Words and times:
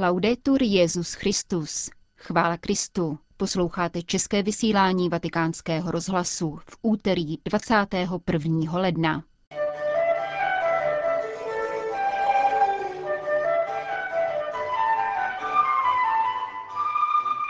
Laudetur 0.00 0.62
Jezus 0.62 1.12
Christus. 1.14 1.90
Chvála 2.16 2.56
Kristu. 2.56 3.18
Posloucháte 3.36 4.02
české 4.02 4.42
vysílání 4.42 5.08
Vatikánského 5.08 5.90
rozhlasu 5.90 6.58
v 6.66 6.76
úterý 6.82 7.36
21. 7.44 8.78
ledna. 8.78 9.24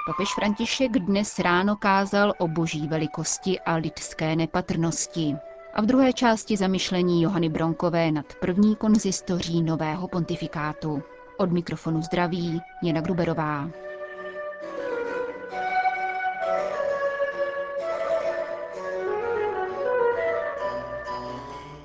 Papež 0.07 0.35
František 0.35 0.93
dnes 0.93 1.39
ráno 1.39 1.77
kázal 1.77 2.33
o 2.39 2.49
boží 2.49 2.89
velikosti 2.89 3.61
a 3.61 3.75
lidské 3.75 4.37
nepatrnosti. 4.37 5.35
A 5.75 5.83
v 5.83 5.87
druhé 5.87 6.13
části 6.13 6.57
zamyšlení 6.57 7.23
Johany 7.23 7.49
Bronkové 7.49 8.13
nad 8.13 8.27
první 8.41 8.77
konzistoří 8.77 9.63
nového 9.63 10.09
pontifikátu. 10.09 11.03
Od 11.41 11.53
mikrofonu 11.53 12.03
zdraví 12.03 12.61
Jana 12.83 13.01
Gruberová. 13.01 13.71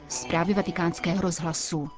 Zprávy 0.07 0.53
vatikánského 0.53 1.21
rozhlasu. 1.21 1.89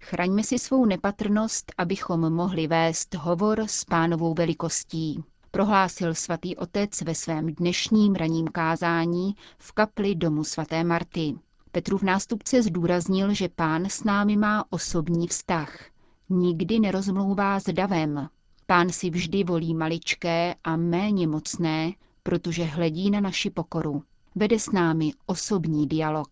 Chraňme 0.00 0.42
si 0.42 0.58
svou 0.58 0.84
nepatrnost, 0.84 1.72
abychom 1.78 2.32
mohli 2.32 2.66
vést 2.66 3.14
hovor 3.14 3.60
s 3.66 3.84
pánovou 3.84 4.34
velikostí 4.34 5.24
prohlásil 5.56 6.14
svatý 6.14 6.56
otec 6.56 7.02
ve 7.02 7.14
svém 7.14 7.54
dnešním 7.54 8.14
raním 8.14 8.48
kázání 8.48 9.36
v 9.58 9.72
kapli 9.72 10.14
domu 10.14 10.44
svaté 10.44 10.84
Marty. 10.84 11.34
Petrův 11.72 12.02
nástupce 12.02 12.62
zdůraznil, 12.62 13.34
že 13.34 13.48
pán 13.48 13.86
s 13.86 14.04
námi 14.04 14.36
má 14.36 14.64
osobní 14.70 15.28
vztah. 15.28 15.95
Nikdy 16.28 16.80
nerozmlouvá 16.80 17.60
s 17.60 17.72
davem. 17.72 18.28
Pán 18.66 18.88
si 18.88 19.10
vždy 19.10 19.44
volí 19.44 19.74
maličké 19.74 20.54
a 20.64 20.76
méně 20.76 21.26
mocné, 21.26 21.92
protože 22.22 22.64
hledí 22.64 23.10
na 23.10 23.20
naši 23.20 23.50
pokoru. 23.50 24.02
Vede 24.34 24.58
s 24.58 24.70
námi 24.70 25.12
osobní 25.26 25.86
dialog. 25.86 26.28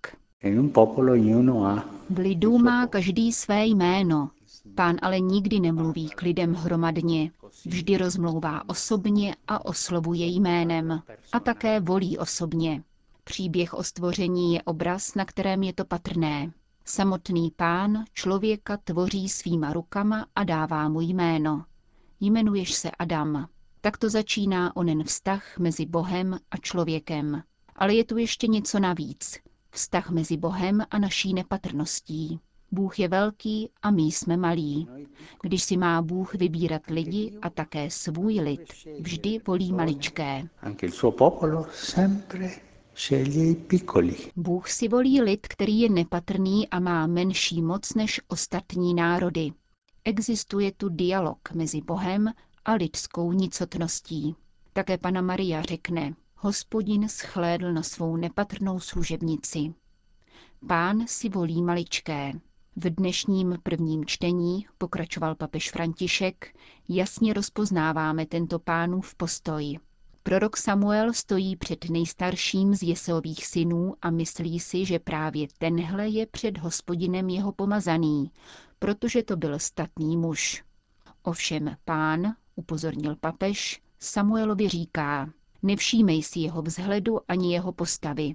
V 2.10 2.18
lidu 2.18 2.58
má 2.58 2.86
každý 2.86 3.33
své 3.33 3.66
jméno, 3.66 4.30
Pán 4.74 4.96
ale 5.02 5.20
nikdy 5.20 5.60
nemluví 5.60 6.08
k 6.08 6.22
lidem 6.22 6.55
hromadně, 6.55 7.30
vždy 7.64 7.96
rozmlouvá 7.96 8.68
osobně 8.68 9.36
a 9.48 9.64
oslovuje 9.64 10.27
jménem 10.27 11.02
a 11.33 11.40
také 11.40 11.80
volí 11.80 12.18
osobně. 12.18 12.83
Příběh 13.24 13.74
o 13.74 13.83
stvoření 13.83 14.55
je 14.55 14.62
obraz, 14.62 15.14
na 15.14 15.24
kterém 15.24 15.62
je 15.62 15.72
to 15.72 15.84
patrné. 15.84 16.52
Samotný 16.86 17.50
pán 17.50 18.04
člověka 18.12 18.77
tvoří 18.77 19.28
svýma 19.28 19.72
rukama 19.72 20.27
a 20.34 20.44
dává 20.44 20.88
mu 20.88 21.00
jméno. 21.00 21.64
Jmenuješ 22.20 22.74
se 22.74 22.90
Adam. 22.90 23.48
Tak 23.80 23.98
to 23.98 24.10
začíná 24.10 24.77
onen 24.77 25.05
vztah 25.05 25.58
mezi 25.58 25.86
Bohem 25.86 26.38
a 26.50 26.56
člověkem. 26.56 27.42
Ale 27.77 27.94
je 27.94 28.05
tu 28.05 28.16
ještě 28.16 28.46
něco 28.46 28.80
navíc. 28.80 29.38
Vztah 29.70 30.10
mezi 30.10 30.36
Bohem 30.36 30.82
a 30.90 30.98
naší 30.98 31.34
nepatrností. 31.34 32.40
Bůh 32.72 32.98
je 32.98 33.08
velký 33.08 33.70
a 33.82 33.90
my 33.90 34.02
jsme 34.02 34.36
malí. 34.36 34.88
Když 35.42 35.62
si 35.62 35.77
má 35.77 36.02
Bůh 36.02 36.34
vybírat 36.34 36.82
lidi 36.88 37.38
a 37.42 37.50
také 37.50 37.90
svůj 37.90 38.40
lid, 38.40 38.72
vždy 39.00 39.40
volí 39.46 39.72
maličké. 39.72 40.48
Bůh 44.36 44.70
si 44.70 44.88
volí 44.88 45.20
lid, 45.20 45.46
který 45.48 45.80
je 45.80 45.88
nepatrný 45.88 46.68
a 46.68 46.80
má 46.80 47.06
menší 47.06 47.62
moc 47.62 47.94
než 47.94 48.20
ostatní 48.28 48.94
národy. 48.94 49.52
Existuje 50.04 50.72
tu 50.72 50.88
dialog 50.88 51.52
mezi 51.52 51.80
Bohem 51.80 52.32
a 52.64 52.72
lidskou 52.72 53.32
nicotností. 53.32 54.34
Také 54.72 54.98
pana 54.98 55.20
Maria 55.20 55.62
řekne, 55.62 56.14
hospodin 56.36 57.08
schlédl 57.08 57.72
na 57.72 57.82
svou 57.82 58.16
nepatrnou 58.16 58.80
služebnici. 58.80 59.74
Pán 60.66 61.06
si 61.06 61.28
volí 61.28 61.62
maličké. 61.62 62.33
V 62.77 62.90
dnešním 62.90 63.58
prvním 63.62 64.04
čtení, 64.04 64.66
pokračoval 64.78 65.34
papež 65.34 65.70
František, 65.70 66.56
jasně 66.88 67.33
rozpoznáváme 67.33 68.27
tento 68.27 68.58
pánův 68.58 69.14
postoj. 69.14 69.78
Prorok 70.27 70.57
Samuel 70.57 71.12
stojí 71.12 71.57
před 71.57 71.90
nejstarším 71.90 72.74
z 72.74 72.83
Jesových 72.83 73.46
synů 73.46 73.95
a 74.02 74.11
myslí 74.11 74.61
si, 74.61 74.85
že 74.85 74.98
právě 74.98 75.46
tenhle 75.58 76.08
je 76.08 76.27
před 76.27 76.58
hospodinem 76.58 77.29
jeho 77.29 77.52
pomazaný, 77.52 78.30
protože 78.79 79.23
to 79.23 79.36
byl 79.36 79.58
statný 79.58 80.17
muž. 80.17 80.64
Ovšem 81.23 81.77
pán, 81.84 82.34
upozornil 82.55 83.17
papež, 83.17 83.83
Samuelovi 83.98 84.68
říká, 84.68 85.30
nevšímej 85.63 86.23
si 86.23 86.40
jeho 86.40 86.63
vzhledu 86.63 87.20
ani 87.29 87.52
jeho 87.52 87.73
postavy. 87.73 88.34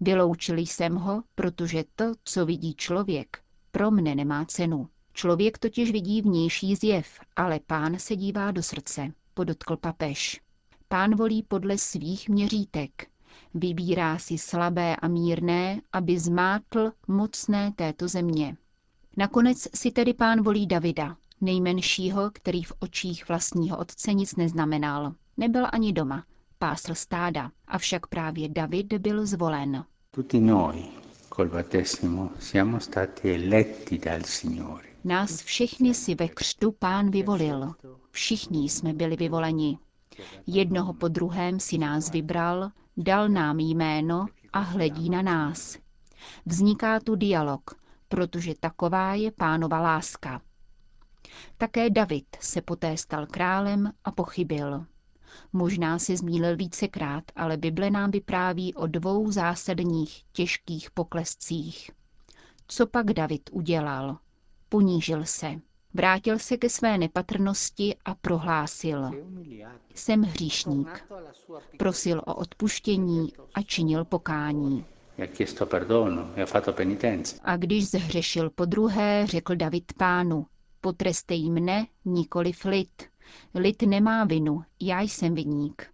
Vyloučil 0.00 0.58
jsem 0.58 0.94
ho, 0.96 1.22
protože 1.34 1.84
to, 1.96 2.04
co 2.24 2.46
vidí 2.46 2.74
člověk, 2.74 3.42
pro 3.70 3.90
mne 3.90 4.14
nemá 4.14 4.44
cenu. 4.44 4.88
Člověk 5.12 5.58
totiž 5.58 5.92
vidí 5.92 6.22
vnější 6.22 6.76
zjev, 6.76 7.20
ale 7.36 7.60
pán 7.66 7.98
se 7.98 8.16
dívá 8.16 8.50
do 8.50 8.62
srdce, 8.62 9.12
podotkl 9.34 9.76
papež. 9.76 10.40
Pán 10.92 11.16
volí 11.16 11.42
podle 11.42 11.78
svých 11.78 12.28
měřítek. 12.28 13.06
Vybírá 13.54 14.18
si 14.18 14.38
slabé 14.38 14.96
a 14.96 15.08
mírné, 15.08 15.80
aby 15.92 16.18
zmátl 16.18 16.92
mocné 17.08 17.72
této 17.76 18.08
země. 18.08 18.56
Nakonec 19.16 19.68
si 19.74 19.90
tedy 19.90 20.14
pán 20.14 20.42
volí 20.42 20.66
Davida, 20.66 21.16
nejmenšího, 21.40 22.30
který 22.34 22.62
v 22.62 22.72
očích 22.78 23.28
vlastního 23.28 23.78
otce 23.78 24.14
nic 24.14 24.36
neznamenal. 24.36 25.14
Nebyl 25.36 25.66
ani 25.72 25.92
doma, 25.92 26.24
pásl 26.58 26.94
stáda, 26.94 27.50
avšak 27.66 28.06
právě 28.06 28.48
David 28.48 28.92
byl 28.92 29.26
zvolen. 29.26 29.84
Tutti 30.10 30.40
noi 30.40 30.84
col 31.36 31.48
battesimo 31.48 32.30
siamo 32.38 32.80
stati 32.80 33.34
eletti 33.34 33.98
dal 33.98 34.20
Signore. 34.24 34.88
Nás 35.04 35.42
všechny 35.42 35.94
si 35.94 36.14
ve 36.14 36.28
křtu 36.28 36.72
pán 36.72 37.10
vyvolil. 37.10 37.74
Všichni 38.10 38.68
jsme 38.68 38.92
byli 38.92 39.16
vyvoleni. 39.16 39.78
Jednoho 40.46 40.92
po 40.94 41.08
druhém 41.08 41.60
si 41.60 41.78
nás 41.78 42.10
vybral, 42.10 42.70
dal 42.96 43.28
nám 43.28 43.60
jméno 43.60 44.26
a 44.52 44.58
hledí 44.58 45.10
na 45.10 45.22
nás. 45.22 45.78
Vzniká 46.46 47.00
tu 47.00 47.16
dialog, 47.16 47.70
protože 48.08 48.54
taková 48.60 49.14
je 49.14 49.30
pánova 49.30 49.80
láska. 49.80 50.42
Také 51.58 51.90
David 51.90 52.26
se 52.40 52.62
poté 52.62 52.96
stal 52.96 53.26
králem 53.26 53.92
a 54.04 54.10
pochybil. 54.10 54.86
Možná 55.52 55.98
se 55.98 56.16
zmílil 56.16 56.56
vícekrát, 56.56 57.24
ale 57.36 57.56
Bible 57.56 57.90
nám 57.90 58.10
vypráví 58.10 58.74
o 58.74 58.86
dvou 58.86 59.30
zásadních 59.30 60.24
těžkých 60.32 60.90
poklescích. 60.90 61.90
Co 62.66 62.86
pak 62.86 63.06
David 63.06 63.50
udělal? 63.52 64.18
Ponížil 64.68 65.24
se. 65.24 65.60
Vrátil 65.94 66.38
se 66.38 66.56
ke 66.56 66.68
své 66.68 66.98
nepatrnosti 66.98 67.96
a 68.04 68.14
prohlásil. 68.14 69.10
Jsem 69.94 70.22
hříšník. 70.22 71.04
Prosil 71.78 72.22
o 72.26 72.34
odpuštění 72.34 73.32
a 73.54 73.62
činil 73.62 74.04
pokání. 74.04 74.84
A 77.44 77.56
když 77.56 77.90
zhřešil 77.90 78.50
po 78.50 78.64
druhé, 78.64 79.26
řekl 79.26 79.56
David 79.56 79.92
pánu, 79.92 80.46
potrestej 80.80 81.50
mne, 81.50 81.86
nikoli 82.04 82.52
lid, 82.64 83.02
Lid 83.54 83.82
nemá 83.82 84.24
vinu, 84.24 84.64
já 84.80 85.00
jsem 85.00 85.34
viník. 85.34 85.86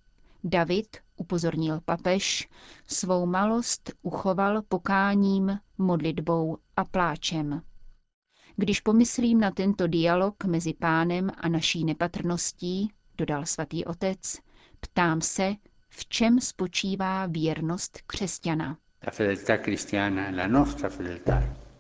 David, 0.45 0.97
upozornil 1.17 1.81
papež, 1.84 2.49
svou 2.87 3.27
malost 3.27 3.93
uchoval 4.03 4.63
pokáním, 4.63 5.59
modlitbou 5.78 6.59
a 6.77 6.84
pláčem. 6.84 7.63
Když 8.59 8.81
pomyslím 8.81 9.41
na 9.41 9.50
tento 9.50 9.87
dialog 9.87 10.44
mezi 10.44 10.75
pánem 10.75 11.31
a 11.39 11.49
naší 11.49 11.84
nepatrností, 11.84 12.92
dodal 13.19 13.47
svatý 13.47 13.84
otec, 13.84 14.39
ptám 14.81 15.21
se, 15.21 15.54
v 15.89 16.07
čem 16.09 16.41
spočívá 16.41 17.27
věrnost 17.27 17.98
křesťana. 18.07 18.78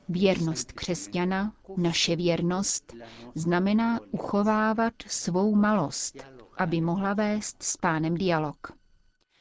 Věrnost 0.08 0.72
křesťana, 0.72 1.52
naše 1.76 2.16
věrnost, 2.16 2.94
znamená 3.34 4.00
uchovávat 4.10 4.94
svou 5.06 5.54
malost, 5.54 6.24
aby 6.56 6.80
mohla 6.80 7.14
vést 7.14 7.62
s 7.62 7.76
pánem 7.76 8.14
dialog. 8.14 8.72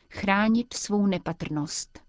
Chránit 0.09 0.73
svou 0.73 1.05
nepatrnost. 1.07 1.99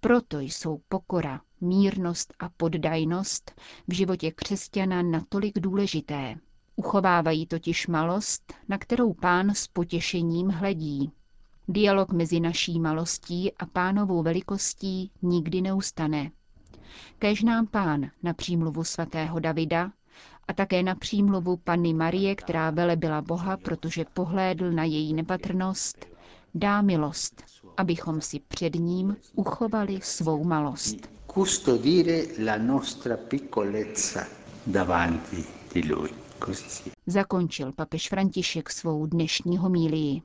Proto 0.00 0.40
jsou 0.40 0.80
pokora, 0.88 1.40
mírnost 1.64 2.34
a 2.38 2.48
poddajnost 2.48 3.60
v 3.88 3.92
životě 3.94 4.30
křesťana 4.30 5.02
natolik 5.02 5.58
důležité. 5.58 6.34
Uchovávají 6.76 7.46
totiž 7.46 7.86
malost, 7.86 8.54
na 8.68 8.78
kterou 8.78 9.12
pán 9.12 9.50
s 9.50 9.68
potěšením 9.68 10.48
hledí. 10.48 11.12
Dialog 11.68 12.12
mezi 12.12 12.40
naší 12.40 12.80
malostí 12.80 13.52
a 13.52 13.66
pánovou 13.66 14.22
velikostí 14.22 15.10
nikdy 15.22 15.60
neustane. 15.60 16.30
Kež 17.18 17.42
nám 17.42 17.66
pán 17.66 18.10
na 18.22 18.34
přímluvu 18.34 18.84
svatého 18.84 19.40
Davida 19.40 19.92
a 20.48 20.52
také 20.52 20.82
na 20.82 20.94
přímluvu 20.94 21.56
Panny 21.56 21.94
Marie, 21.94 22.34
která 22.34 22.70
velebila 22.70 23.22
Boha, 23.22 23.56
protože 23.56 24.04
pohlédl 24.14 24.72
na 24.72 24.84
její 24.84 25.14
nepatrnost, 25.14 26.06
dá 26.54 26.82
milost, 26.82 27.44
abychom 27.76 28.20
si 28.20 28.40
před 28.40 28.74
ním 28.74 29.16
uchovali 29.34 30.00
svou 30.02 30.44
malost. 30.44 31.13
Custodire 31.34 32.26
la 32.38 32.56
nostra 32.56 33.16
piccolezza 33.16 34.26
davanti 34.62 35.44
di 35.72 35.84
lui. 35.84 36.10
Zakončil 37.06 37.72
papež 37.72 38.08
František 38.08 38.70
svou 38.70 39.06
dnešní 39.06 39.58
homílii. 39.58 40.22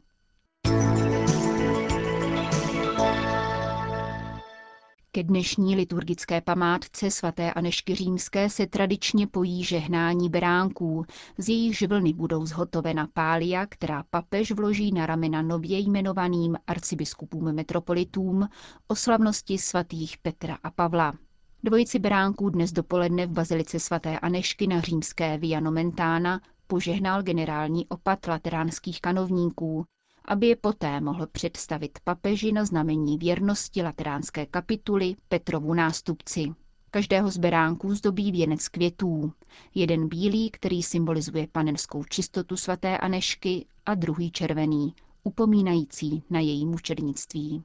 Ke 5.11 5.23
dnešní 5.23 5.75
liturgické 5.75 6.41
památce 6.41 7.11
svaté 7.11 7.53
Anešky 7.53 7.95
Římské 7.95 8.49
se 8.49 8.67
tradičně 8.67 9.27
pojí 9.27 9.63
žehnání 9.63 10.29
beránků, 10.29 11.05
z 11.37 11.49
jejich 11.49 11.87
vlny 11.87 12.13
budou 12.13 12.45
zhotovena 12.45 13.07
pália, 13.13 13.65
která 13.65 14.03
papež 14.09 14.51
vloží 14.51 14.91
na 14.91 15.05
ramena 15.05 15.41
nově 15.41 15.79
jmenovaným 15.79 16.57
arcibiskupům 16.67 17.53
metropolitům 17.53 18.49
o 18.87 18.95
slavnosti 18.95 19.57
svatých 19.57 20.17
Petra 20.17 20.57
a 20.63 20.71
Pavla. 20.71 21.13
Dvojici 21.63 21.99
beránků 21.99 22.49
dnes 22.49 22.71
dopoledne 22.71 23.25
v 23.25 23.31
bazilice 23.31 23.79
svaté 23.79 24.19
Anešky 24.19 24.67
na 24.67 24.81
římské 24.81 25.37
Via 25.37 25.59
Nomentana 25.59 26.41
požehnal 26.67 27.23
generální 27.23 27.87
opat 27.87 28.27
lateránských 28.27 29.01
kanovníků, 29.01 29.85
aby 30.25 30.47
je 30.47 30.55
poté 30.55 31.01
mohl 31.01 31.27
představit 31.27 31.99
papeži 32.03 32.51
na 32.51 32.65
znamení 32.65 33.17
věrnosti 33.17 33.81
lateránské 33.81 34.45
kapituly 34.45 35.15
Petrovu 35.29 35.73
nástupci. 35.73 36.53
Každého 36.91 37.31
z 37.31 37.37
beránků 37.37 37.95
zdobí 37.95 38.31
věnec 38.31 38.67
květů. 38.67 39.31
Jeden 39.75 40.07
bílý, 40.07 40.51
který 40.51 40.83
symbolizuje 40.83 41.47
panenskou 41.51 42.03
čistotu 42.03 42.57
svaté 42.57 42.97
Anešky 42.97 43.65
a 43.85 43.95
druhý 43.95 44.31
červený, 44.31 44.93
upomínající 45.23 46.23
na 46.29 46.39
její 46.39 46.65
mučednictví. 46.65 47.63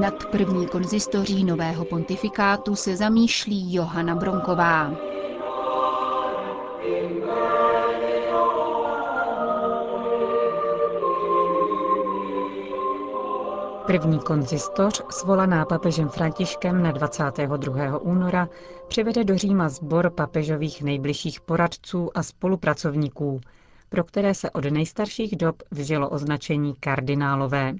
Nad 0.00 0.24
první 0.26 0.66
konzistoří 0.68 1.44
nového 1.44 1.84
pontifikátu 1.84 2.76
se 2.76 2.96
zamýšlí 2.96 3.74
Johana 3.74 4.14
Bronková. 4.14 4.90
První 13.86 14.18
konzistoř, 14.18 15.02
svolaná 15.10 15.64
papežem 15.64 16.08
Františkem 16.08 16.82
na 16.82 16.92
22. 16.92 17.98
února, 17.98 18.48
přivede 18.88 19.24
do 19.24 19.38
Říma 19.38 19.68
sbor 19.68 20.10
papežových 20.10 20.82
nejbližších 20.82 21.40
poradců 21.40 22.10
a 22.14 22.22
spolupracovníků, 22.22 23.40
pro 23.88 24.04
které 24.04 24.34
se 24.34 24.50
od 24.50 24.64
nejstarších 24.64 25.36
dob 25.36 25.62
vžilo 25.70 26.08
označení 26.08 26.74
kardinálové. 26.80 27.74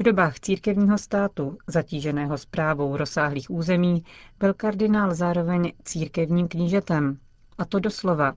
V 0.00 0.02
dobách 0.02 0.40
církevního 0.40 0.98
státu, 0.98 1.58
zatíženého 1.66 2.38
zprávou 2.38 2.96
rozsáhlých 2.96 3.50
území, 3.50 4.04
byl 4.38 4.54
kardinál 4.54 5.14
zároveň 5.14 5.72
církevním 5.84 6.48
knížetem. 6.48 7.18
A 7.58 7.64
to 7.64 7.78
doslova. 7.78 8.32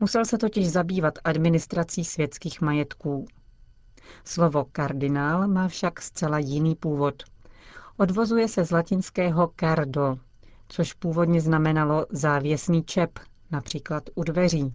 Musel 0.00 0.24
se 0.24 0.38
totiž 0.38 0.70
zabývat 0.70 1.18
administrací 1.24 2.04
světských 2.04 2.60
majetků. 2.60 3.26
Slovo 4.24 4.66
kardinál 4.72 5.48
má 5.48 5.68
však 5.68 6.02
zcela 6.02 6.38
jiný 6.38 6.74
původ. 6.74 7.22
Odvozuje 7.96 8.48
se 8.48 8.64
z 8.64 8.70
latinského 8.70 9.52
cardo, 9.60 10.16
což 10.68 10.92
původně 10.92 11.40
znamenalo 11.40 12.06
závěsný 12.10 12.84
čep, 12.84 13.18
například 13.50 14.02
u 14.14 14.24
dveří, 14.24 14.74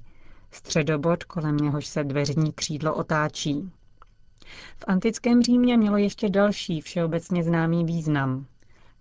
středobod, 0.51 1.23
kolem 1.23 1.57
něhož 1.57 1.87
se 1.87 2.03
dveřní 2.03 2.53
křídlo 2.53 2.95
otáčí. 2.95 3.71
V 4.77 4.83
antickém 4.87 5.43
Římě 5.43 5.77
mělo 5.77 5.97
ještě 5.97 6.29
další 6.29 6.81
všeobecně 6.81 7.43
známý 7.43 7.85
význam. 7.85 8.45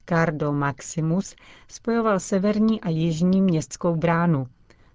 Cardo 0.09 0.53
Maximus 0.53 1.35
spojoval 1.69 2.21
severní 2.21 2.81
a 2.81 2.89
jižní 2.89 3.41
městskou 3.43 3.97
bránu. 3.97 4.47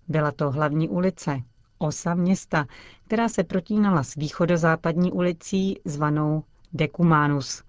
Byla 0.08 0.32
to 0.32 0.52
hlavní 0.52 0.90
ulice, 0.90 1.42
osa 1.78 2.14
města, 2.16 2.66
která 3.06 3.30
se 3.30 3.44
protínala 3.44 4.04
s 4.04 4.16
východozápadní 4.16 5.12
ulicí 5.12 5.80
zvanou 5.86 6.44
Decumanus. 6.74 7.64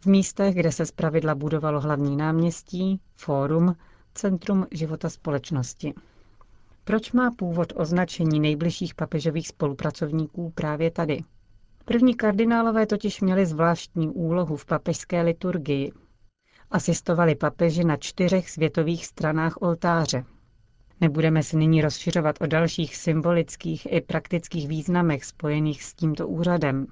V 0.00 0.06
místech, 0.06 0.54
kde 0.54 0.72
se 0.72 0.86
zpravidla 0.86 1.34
budovalo 1.34 1.80
hlavní 1.80 2.16
náměstí, 2.16 3.00
fórum, 3.16 3.76
centrum 4.14 4.66
života 4.70 5.08
společnosti. 5.10 5.94
Proč 6.84 7.12
má 7.12 7.30
původ 7.30 7.72
označení 7.76 8.40
nejbližších 8.40 8.94
papežových 8.94 9.48
spolupracovníků 9.48 10.50
právě 10.50 10.90
tady? 10.90 11.24
První 11.84 12.14
kardinálové 12.14 12.86
totiž 12.86 13.20
měli 13.20 13.46
zvláštní 13.46 14.08
úlohu 14.08 14.56
v 14.56 14.66
papežské 14.66 15.22
liturgii. 15.22 15.92
Asistovali 16.70 17.34
papeži 17.34 17.84
na 17.84 17.96
čtyřech 17.96 18.50
světových 18.50 19.06
stranách 19.06 19.54
oltáře. 19.60 20.24
Nebudeme 21.00 21.42
se 21.42 21.56
nyní 21.56 21.82
rozšiřovat 21.82 22.36
o 22.40 22.46
dalších 22.46 22.96
symbolických 22.96 23.86
i 23.92 24.00
praktických 24.00 24.68
významech 24.68 25.24
spojených 25.24 25.82
s 25.84 25.94
tímto 25.94 26.28
úřadem. 26.28 26.86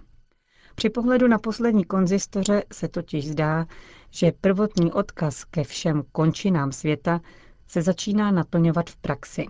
Při 0.75 0.91
pohledu 0.91 1.29
na 1.29 1.39
poslední 1.39 1.85
konzistoře 1.85 2.63
se 2.73 2.89
totiž 2.89 3.29
zdá, 3.29 3.67
že 4.11 4.33
prvotní 4.41 4.93
odkaz 4.93 5.45
ke 5.45 5.65
všem 5.65 6.03
končinám 6.13 6.73
světa 6.73 7.21
se 7.69 7.83
začíná 7.83 8.31
naplňovat 8.31 8.91
v 8.91 8.97
praxi. 8.97 9.47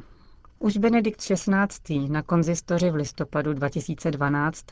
Už 0.58 0.76
Benedikt 0.76 1.20
XVI. 1.20 2.08
na 2.08 2.22
konzistoři 2.22 2.90
v 2.90 2.94
listopadu 2.94 3.52
2012 3.52 4.64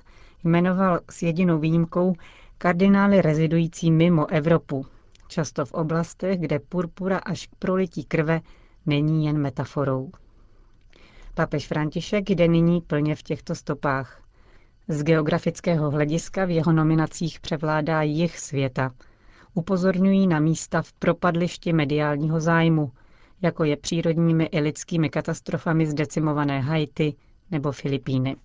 jmenoval 0.44 1.00
s 1.10 1.22
jedinou 1.22 1.58
výjimkou 1.58 2.14
kardinály 2.58 3.22
rezidující 3.22 3.90
mimo 3.90 4.30
Evropu, 4.30 4.86
často 5.28 5.66
v 5.66 5.72
oblastech, 5.72 6.40
kde 6.40 6.58
purpura 6.58 7.18
až 7.18 7.46
k 7.46 7.54
prolití 7.58 8.04
krve 8.04 8.40
není 8.86 9.26
jen 9.26 9.38
metaforou. 9.38 10.10
Papež 11.34 11.66
František 11.66 12.30
jde 12.30 12.48
nyní 12.48 12.80
plně 12.80 13.16
v 13.16 13.22
těchto 13.22 13.54
stopách. 13.54 14.22
Z 14.88 15.02
geografického 15.02 15.90
hlediska 15.90 16.44
v 16.44 16.50
jeho 16.50 16.72
nominacích 16.72 17.40
převládá 17.40 18.02
jich 18.02 18.38
světa. 18.38 18.90
Upozorňují 19.54 20.26
na 20.26 20.40
místa 20.40 20.82
v 20.82 20.92
propadlišti 20.92 21.72
mediálního 21.72 22.40
zájmu, 22.40 22.92
jako 23.42 23.64
je 23.64 23.76
přírodními 23.76 24.44
i 24.44 24.60
lidskými 24.60 25.10
katastrofami 25.10 25.86
zdecimované 25.86 26.60
Haiti 26.60 27.14
nebo 27.50 27.72
Filipíny. 27.72 28.36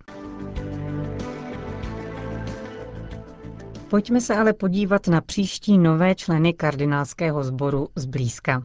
Pojďme 3.94 4.20
se 4.20 4.36
ale 4.36 4.52
podívat 4.52 5.08
na 5.08 5.20
příští 5.20 5.78
nové 5.78 6.14
členy 6.14 6.52
kardinálského 6.52 7.44
sboru 7.44 7.88
zblízka. 7.96 8.62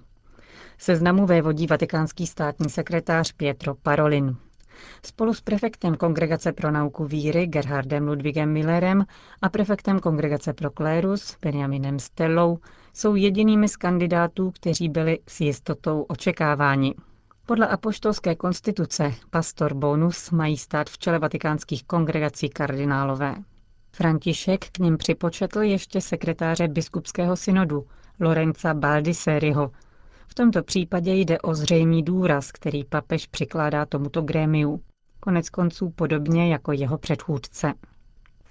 Seznamu 0.77 1.25
vévodí 1.25 1.67
vatikánský 1.67 2.27
státní 2.27 2.69
sekretář 2.69 3.31
Pietro 3.31 3.75
Parolin. 3.75 4.35
Spolu 5.05 5.33
s 5.33 5.41
prefektem 5.41 5.95
Kongregace 5.95 6.51
pro 6.51 6.71
nauku 6.71 7.05
víry 7.05 7.47
Gerhardem 7.47 8.07
Ludwigem 8.07 8.53
Millerem 8.53 9.05
a 9.41 9.49
prefektem 9.49 9.99
Kongregace 9.99 10.53
pro 10.53 10.71
klérus 10.71 11.37
Benjaminem 11.41 11.99
Stellou 11.99 12.59
jsou 12.93 13.15
jedinými 13.15 13.69
z 13.69 13.75
kandidátů, 13.75 14.51
kteří 14.51 14.89
byli 14.89 15.19
s 15.27 15.41
jistotou 15.41 16.01
očekáváni. 16.01 16.95
Podle 17.45 17.67
apoštolské 17.67 18.35
konstituce 18.35 19.13
pastor 19.29 19.73
Bonus 19.73 20.31
mají 20.31 20.57
stát 20.57 20.89
v 20.89 20.97
čele 20.97 21.19
vatikánských 21.19 21.83
kongregací 21.83 22.49
kardinálové. 22.49 23.35
František 24.01 24.65
k 24.71 24.79
ním 24.79 24.97
připočetl 24.97 25.61
ještě 25.61 26.01
sekretáře 26.01 26.67
biskupského 26.67 27.35
synodu 27.35 27.87
Lorenza 28.19 28.73
Baldisseriho. 28.73 29.71
V 30.27 30.35
tomto 30.35 30.63
případě 30.63 31.13
jde 31.13 31.39
o 31.39 31.53
zřejmý 31.53 32.03
důraz, 32.03 32.51
který 32.51 32.83
papež 32.83 33.27
přikládá 33.27 33.85
tomuto 33.85 34.21
grémiu. 34.21 34.81
Konec 35.19 35.49
konců 35.49 35.89
podobně 35.89 36.51
jako 36.51 36.71
jeho 36.71 36.97
předchůdce. 36.97 37.73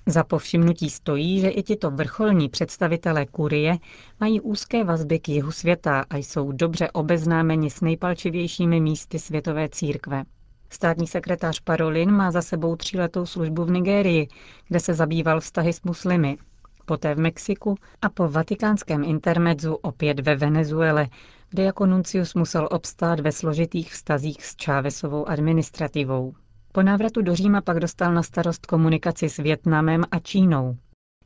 Za 0.07 0.25
povšimnutí 0.25 0.91
stojí, 0.91 1.41
že 1.41 1.49
i 1.49 1.63
tito 1.63 1.91
vrcholní 1.91 2.49
představitelé 2.49 3.27
kurie 3.27 3.77
mají 4.21 4.41
úzké 4.41 4.85
vazby 4.85 5.19
k 5.19 5.29
jihu 5.29 5.53
světa 5.53 6.05
a 6.11 6.17
jsou 6.17 6.53
dobře 6.53 6.91
obeznámeni 6.91 7.71
s 7.71 7.81
nejpalčivějšími 7.81 8.81
místy 8.81 9.19
světové 9.19 9.69
církve. 9.69 10.25
Státní 10.71 11.07
sekretář 11.07 11.61
Parolin 11.61 12.11
má 12.11 12.31
za 12.31 12.43
sebou 12.43 12.77
tříletou 12.77 13.27
službu 13.27 13.65
v 13.65 13.71
Nigérii, 13.71 14.29
kde 14.69 14.81
se 14.81 14.95
zabýval 14.95 15.41
vztahy 15.41 15.73
s 15.73 15.83
muslimy, 15.83 16.39
poté 16.85 17.15
v 17.15 17.19
Mexiku 17.19 17.75
a 18.03 18.09
po 18.09 18.29
vatikánském 18.29 19.05
intermedzu 19.05 19.75
opět 19.75 20.21
ve 20.21 20.37
Venezuele, 20.37 21.09
kde 21.51 21.63
jako 21.63 21.87
nuncius 21.87 22.35
musel 22.35 22.69
obstát 22.71 23.21
ve 23.21 23.33
složitých 23.33 23.93
vztazích 23.93 24.45
s 24.45 24.57
Čávesovou 24.57 25.29
administrativou. 25.29 26.33
Po 26.73 26.83
návratu 26.83 27.23
do 27.23 27.35
Říma 27.35 27.61
pak 27.61 27.81
dostal 27.81 28.15
na 28.15 28.23
starost 28.23 28.67
komunikaci 28.67 29.29
s 29.29 29.37
Větnamem 29.37 30.05
a 30.11 30.19
Čínou. 30.19 30.77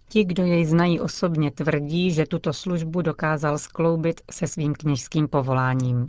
Ti, 0.08 0.25
kdo 0.25 0.44
jej 0.44 0.64
znají 0.64 1.00
osobně, 1.00 1.50
tvrdí, 1.50 2.11
že 2.11 2.26
tuto 2.26 2.52
službu 2.52 3.02
dokázal 3.02 3.58
skloubit 3.58 4.20
se 4.30 4.46
svým 4.46 4.75
kněžským 4.75 5.28
povoláním. 5.28 6.06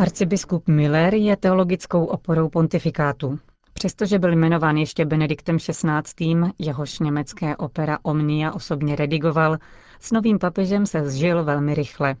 Arcibiskup 0.00 0.68
Miller 0.68 1.14
je 1.14 1.36
teologickou 1.36 2.04
oporou 2.04 2.48
pontifikátu. 2.48 3.38
Přestože 3.72 4.18
byl 4.18 4.32
jmenován 4.32 4.76
ještě 4.76 5.04
Benediktem 5.04 5.58
XVI., 5.58 6.36
jehož 6.58 6.98
německé 6.98 7.56
opera 7.56 7.98
Omnia 8.02 8.52
osobně 8.52 8.96
redigoval, 8.96 9.58
s 10.00 10.12
novým 10.12 10.38
papežem 10.38 10.86
se 10.86 11.10
zžil 11.10 11.44
velmi 11.44 11.74
rychle. 11.74 12.16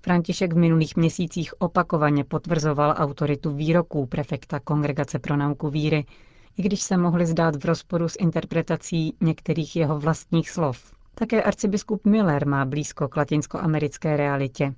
František 0.00 0.52
v 0.52 0.56
minulých 0.56 0.96
měsících 0.96 1.54
opakovaně 1.60 2.24
potvrzoval 2.24 2.94
autoritu 2.98 3.50
výroků 3.50 4.06
prefekta 4.06 4.60
Kongregace 4.60 5.18
pro 5.18 5.36
nauku 5.36 5.70
víry, 5.70 6.04
i 6.58 6.62
když 6.62 6.82
se 6.82 6.96
mohly 6.96 7.26
zdát 7.26 7.56
v 7.56 7.64
rozporu 7.64 8.08
s 8.08 8.16
interpretací 8.18 9.16
některých 9.20 9.76
jeho 9.76 9.98
vlastních 9.98 10.50
slov. 10.50 10.92
Také 11.14 11.42
arcibiskup 11.42 12.04
Miller 12.04 12.46
má 12.46 12.64
blízko 12.64 13.08
k 13.08 13.16
latinskoamerické 13.16 14.16
realitě. 14.16 14.74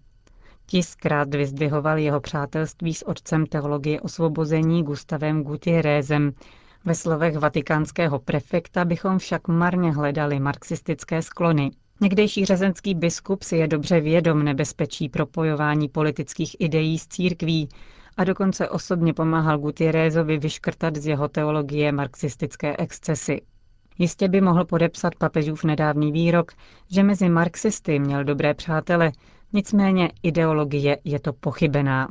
Tiskrát 0.70 1.34
vyzdvihoval 1.34 1.98
jeho 1.98 2.20
přátelství 2.20 2.94
s 2.94 3.08
otcem 3.08 3.46
teologie 3.46 4.00
osvobození 4.00 4.82
Gustavem 4.82 5.42
Gutierrezem. 5.42 6.32
Ve 6.84 6.94
slovech 6.94 7.36
vatikánského 7.36 8.18
prefekta 8.18 8.84
bychom 8.84 9.18
však 9.18 9.48
marně 9.48 9.92
hledali 9.92 10.40
marxistické 10.40 11.22
sklony. 11.22 11.70
Někdejší 12.00 12.44
řezenský 12.44 12.94
biskup 12.94 13.42
si 13.42 13.56
je 13.56 13.68
dobře 13.68 14.00
vědom 14.00 14.42
nebezpečí 14.42 15.08
propojování 15.08 15.88
politických 15.88 16.56
ideí 16.58 16.98
s 16.98 17.08
církví 17.08 17.68
a 18.16 18.24
dokonce 18.24 18.68
osobně 18.68 19.14
pomáhal 19.14 19.58
Gutierrezovi 19.58 20.38
vyškrtat 20.38 20.96
z 20.96 21.06
jeho 21.06 21.28
teologie 21.28 21.92
marxistické 21.92 22.76
excesy. 22.76 23.42
Jistě 23.98 24.28
by 24.28 24.40
mohl 24.40 24.64
podepsat 24.64 25.14
papežův 25.14 25.64
nedávný 25.64 26.12
výrok, 26.12 26.52
že 26.90 27.02
mezi 27.02 27.28
marxisty 27.28 27.98
měl 27.98 28.24
dobré 28.24 28.54
přátele, 28.54 29.12
nicméně 29.52 30.12
ideologie 30.22 30.98
je 31.04 31.20
to 31.20 31.32
pochybená. 31.32 32.08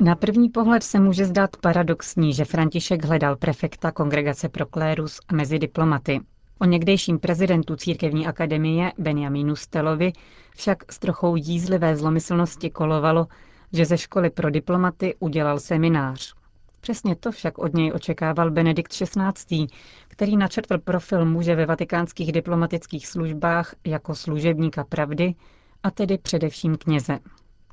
Na 0.00 0.14
první 0.14 0.48
pohled 0.48 0.82
se 0.82 1.00
může 1.00 1.24
zdát 1.24 1.56
paradoxní, 1.56 2.34
že 2.34 2.44
František 2.44 3.04
hledal 3.04 3.36
prefekta 3.36 3.92
Kongregace 3.92 4.48
pro 4.48 4.66
klérus 4.66 5.20
mezi 5.32 5.58
diplomaty. 5.58 6.20
O 6.58 6.64
někdejším 6.64 7.18
prezidentu 7.18 7.76
Církevní 7.76 8.26
akademie 8.26 8.92
Benjamínu 8.98 9.56
Stelovi 9.56 10.12
však 10.56 10.92
s 10.92 10.98
trochou 10.98 11.36
jízlivé 11.36 11.96
zlomyslnosti 11.96 12.70
kolovalo, 12.70 13.26
že 13.72 13.84
ze 13.86 13.98
školy 13.98 14.30
pro 14.30 14.50
diplomaty 14.50 15.14
udělal 15.18 15.60
seminář. 15.60 16.39
Přesně 16.80 17.16
to 17.16 17.32
však 17.32 17.58
od 17.58 17.74
něj 17.74 17.92
očekával 17.94 18.50
Benedikt 18.50 18.92
XVI., 18.92 19.66
který 20.08 20.36
načrtl 20.36 20.78
profil 20.78 21.24
muže 21.24 21.54
ve 21.54 21.66
vatikánských 21.66 22.32
diplomatických 22.32 23.06
službách 23.06 23.74
jako 23.86 24.14
služebníka 24.14 24.84
pravdy, 24.84 25.34
a 25.82 25.90
tedy 25.90 26.18
především 26.18 26.76
kněze. 26.76 27.18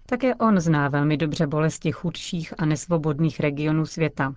Také 0.06 0.36
on 0.36 0.60
zná 0.60 0.88
velmi 0.90 1.18
dobře 1.18 1.48
bolesti 1.48 1.92
chudších 1.92 2.54
a 2.58 2.66
nesvobodných 2.66 3.40
regionů 3.40 3.86
světa. 3.86 4.36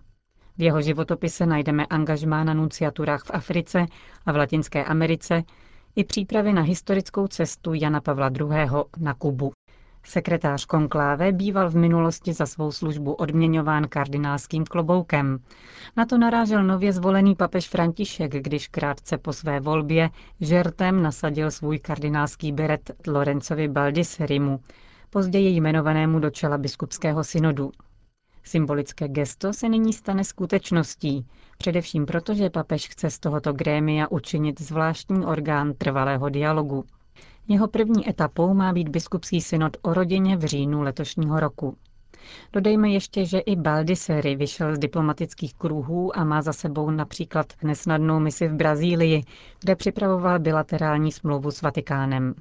V 0.59 0.63
jeho 0.63 0.83
životopise 0.83 1.47
najdeme 1.47 1.87
angažmá 1.87 2.45
na 2.45 2.55
nunciaturách 2.55 3.25
v 3.25 3.31
Africe 3.31 3.87
a 4.27 4.33
v 4.33 4.37
Latinské 4.37 4.85
Americe 4.85 5.43
i 5.97 6.05
přípravy 6.05 6.53
na 6.53 6.63
historickou 6.63 7.27
cestu 7.27 7.75
Jana 7.75 8.01
Pavla 8.01 8.29
II. 8.41 8.49
na 8.99 9.15
Kubu. 9.15 9.53
Sekretář 10.05 10.65
konkláve 10.65 11.33
býval 11.33 11.71
v 11.71 11.77
minulosti 11.77 12.33
za 12.33 12.47
svou 12.47 12.73
službu 12.73 13.13
odměňován 13.13 13.89
kardinálským 13.89 14.65
kloboukem. 14.65 15.39
Na 15.97 16.07
to 16.07 16.19
narážel 16.19 16.65
nově 16.65 16.93
zvolený 16.93 17.35
papež 17.35 17.69
František, 17.69 18.33
když 18.33 18.69
krátce 18.69 19.19
po 19.19 19.33
své 19.33 19.61
volbě 19.61 20.11
žertem 20.41 21.03
nasadil 21.03 21.51
svůj 21.51 21.79
kardinálský 21.79 22.53
beret 22.53 22.91
Lorencovi 23.07 23.69
Baldisserimu, 23.69 24.61
později 25.11 25.51
jmenovanému 25.51 26.19
do 26.19 26.31
čela 26.31 26.59
biskupského 26.59 27.25
synodu. 27.25 27.71
Symbolické 28.45 29.09
gesto 29.09 29.53
se 29.53 29.69
nyní 29.69 29.93
stane 29.93 30.25
skutečností, 30.25 31.27
především 31.59 32.07
proto, 32.07 32.35
že 32.35 32.51
papež 32.51 32.89
chce 32.89 33.11
z 33.11 33.19
tohoto 33.19 33.53
grémia 33.53 34.11
učinit 34.11 34.61
zvláštní 34.61 35.27
orgán 35.27 35.75
trvalého 35.75 36.29
dialogu. 36.29 36.85
Jeho 37.51 37.69
první 37.69 38.09
etapou 38.09 38.55
má 38.55 38.73
být 38.73 38.89
biskupský 38.89 39.41
synod 39.41 39.77
o 39.83 39.95
rodině 39.95 40.37
v 40.37 40.45
říjnu 40.45 40.83
letošního 40.83 41.41
roku. 41.41 41.77
Dodejme 42.53 42.91
ještě, 42.91 43.25
že 43.25 43.39
i 43.39 43.57
Baldisseri 43.57 44.37
vyšel 44.37 44.77
z 44.77 44.79
diplomatických 44.79 45.55
kruhů 45.55 46.19
a 46.19 46.25
má 46.25 46.43
za 46.43 46.53
sebou 46.53 46.91
například 46.91 47.47
nesnadnou 47.63 48.21
misi 48.21 48.49
v 48.49 48.55
Brazílii, 48.55 49.23
kde 49.61 49.77
připravoval 49.77 50.39
bilaterální 50.39 51.13
smlouvu 51.13 51.51
s 51.51 51.63
Vatikánem. 51.63 52.35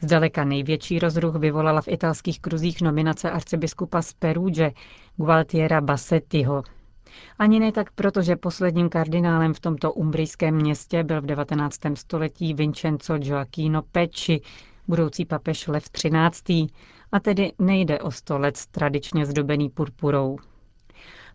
Zdaleka 0.00 0.44
největší 0.44 0.98
rozruch 0.98 1.34
vyvolala 1.34 1.80
v 1.80 1.88
italských 1.88 2.40
kruzích 2.40 2.82
nominace 2.82 3.30
arcibiskupa 3.30 4.02
z 4.02 4.12
Peruge 4.12 4.72
Gualtiera 5.16 5.80
Bassettiho. 5.80 6.62
Ani 7.38 7.60
ne 7.60 7.72
tak 7.72 7.90
proto, 7.92 8.22
že 8.22 8.36
posledním 8.36 8.88
kardinálem 8.88 9.54
v 9.54 9.60
tomto 9.60 9.92
umbrijském 9.92 10.54
městě 10.54 11.04
byl 11.04 11.20
v 11.22 11.26
19. 11.26 11.78
století 11.94 12.54
Vincenzo 12.54 13.18
Gioacchino 13.18 13.82
Pecci, 13.82 14.40
budoucí 14.88 15.24
papež 15.24 15.66
Lev 15.66 15.84
XIII. 15.90 16.66
A 17.12 17.20
tedy 17.20 17.52
nejde 17.58 17.98
o 17.98 18.10
stolec 18.10 18.66
tradičně 18.66 19.26
zdobený 19.26 19.70
purpurou. 19.70 20.36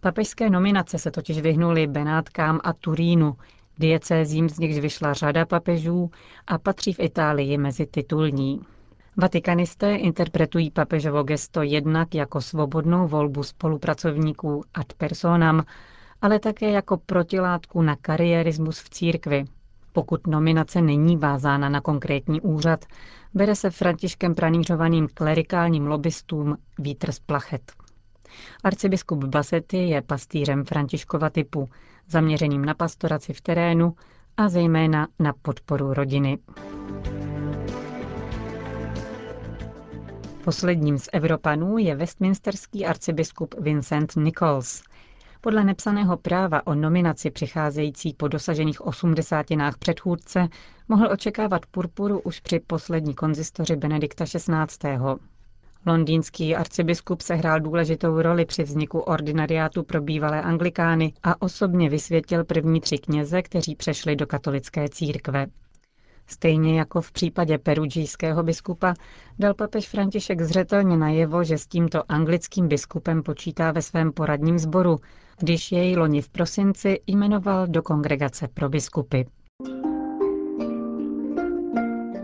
Papežské 0.01 0.50
nominace 0.50 1.00
se 1.00 1.12
totiž 1.12 1.39
vyhnuly 1.39 1.88
Benátkám 1.88 2.60
a 2.63 2.74
Turínu, 2.74 3.36
Diecézím 3.79 4.50
z 4.50 4.60
nichž 4.60 4.79
vyšla 4.79 5.13
řada 5.13 5.46
papežů 5.46 6.12
a 6.48 6.58
patří 6.58 6.94
v 6.94 7.00
Itálii 7.00 7.58
mezi 7.58 7.86
titulní. 7.86 8.62
Vatikanisté 9.17 9.95
interpretují 9.95 10.72
papežovo 10.72 11.24
gesto 11.24 11.62
jednak 11.62 12.15
jako 12.15 12.41
svobodnou 12.41 13.07
volbu 13.07 13.43
spolupracovníků 13.43 14.63
ad 14.74 14.93
personam, 14.93 15.63
ale 16.22 16.39
také 16.39 16.69
jako 16.72 16.98
protilátku 16.98 17.81
na 17.81 17.95
kariérismus 17.95 18.79
v 18.79 18.89
církvi. 18.89 19.45
Pokud 19.93 20.27
nominace 20.27 20.81
není 20.81 21.17
vázána 21.17 21.69
na 21.69 21.81
konkrétní 21.81 22.41
úřad, 22.41 22.86
bere 23.34 23.55
se 23.55 23.69
Františkem 23.69 24.36
pranířovaným 24.36 25.07
klerikálním 25.13 25.88
lobbystům 25.88 26.57
vítr 26.79 27.12
z 27.12 27.19
plachet. 27.19 27.72
Arcibiskup 28.63 29.24
Basety 29.24 29.77
je 29.77 30.01
pastýřem 30.01 30.65
Františkova 30.65 31.29
typu, 31.29 31.69
zaměřeným 32.07 32.65
na 32.65 32.74
pastoraci 32.74 33.34
v 33.34 33.41
terénu 33.41 33.93
a 34.38 34.50
zejména 34.50 35.07
na 35.19 35.34
podporu 35.41 35.93
rodiny. 35.93 36.38
Posledním 40.46 40.98
z 40.98 41.10
Evropanů 41.14 41.78
je 41.78 41.96
westminsterský 41.96 42.86
arcibiskup 42.86 43.56
Vincent 43.60 44.16
Nichols. 44.16 44.84
Podle 45.42 45.64
nepsaného 45.64 46.18
práva 46.18 46.68
o 46.68 46.75
nominaci 46.75 47.32
přicházející 47.32 48.14
po 48.14 48.28
dosažených 48.28 48.82
osmdesátinách 48.82 49.78
předchůdce 49.78 50.48
mohl 50.88 51.08
očekávat 51.12 51.66
purpuru 51.66 52.20
už 52.20 52.40
při 52.40 52.60
poslední 52.68 53.14
konzistoři 53.14 53.75
Benedikta 53.75 54.25
XVI. 54.25 54.90
Londýnský 55.86 56.56
arcibiskup 56.56 57.22
sehrál 57.22 57.60
důležitou 57.60 58.22
roli 58.22 58.46
při 58.46 58.64
vzniku 58.64 59.00
ordinariátu 59.00 59.84
pro 59.84 60.02
bývalé 60.02 60.42
anglikány 60.42 61.14
a 61.24 61.42
osobně 61.42 61.90
vysvětil 61.90 62.44
první 62.44 62.82
tři 62.82 62.98
kněze, 62.98 63.42
kteří 63.42 63.75
přešli 63.75 64.16
do 64.16 64.28
katolické 64.28 64.90
církve. 64.90 65.48
Stejně 66.27 66.79
jako 66.79 67.01
v 67.01 67.12
případě 67.12 67.58
perugijského 67.58 68.44
biskupa 68.44 68.94
dal 69.39 69.53
papež 69.53 69.89
František 69.89 70.41
zřetelně 70.41 70.98
najevo, 70.98 71.44
že 71.44 71.58
s 71.58 71.67
tímto 71.67 72.12
anglickým 72.12 72.67
biskupem 72.67 73.24
počítá 73.24 73.72
ve 73.72 73.82
svém 73.82 74.12
poradním 74.12 74.60
sboru, 74.60 74.98
když 75.39 75.72
jej 75.72 75.96
loni 75.96 76.22
v 76.22 76.29
prosinci 76.29 77.00
jmenoval 77.08 77.67
do 77.67 77.82
kongregace 77.82 78.48
pro 78.48 78.70
biskupy. 78.70 79.22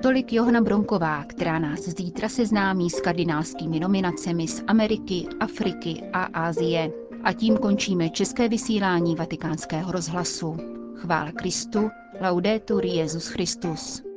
Tolik 0.02 0.34
Johana 0.34 0.62
Bronková, 0.62 1.24
která 1.24 1.60
nás 1.60 1.80
zítra 1.80 2.30
seznámí 2.30 2.90
s 2.90 3.02
kardinálskými 3.02 3.80
nominacemi 3.80 4.48
z 4.48 4.64
Ameriky, 4.68 5.26
Afriky 5.40 6.04
a 6.14 6.24
Ázie. 6.24 6.92
A 7.24 7.34
tím 7.34 7.58
končíme 7.58 8.10
české 8.10 8.50
vysílání 8.50 9.16
vatikánského 9.16 9.92
rozhlasu. 9.92 10.58
Chvála 11.02 11.32
Kristu, 11.32 11.90
laudetur 12.22 12.86
Jezus 12.86 13.28
Christus. 13.28 14.11